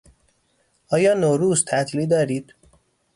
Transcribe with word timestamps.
آیا 0.91 1.13
نوروز 1.13 1.65
تعطیلی 1.65 2.07
دارید؟ 2.07 2.53